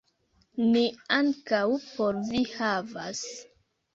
Ni 0.69 0.81
ankaŭ 1.17 1.59
por 1.89 2.17
vi 2.31 2.41
havas 2.53 3.21